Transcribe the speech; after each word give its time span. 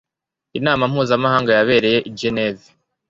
Inama 0.57 0.83
mpuzamahanga 0.91 1.51
yabereye 1.57 1.99
i 2.09 2.11
Geneve 2.19 2.65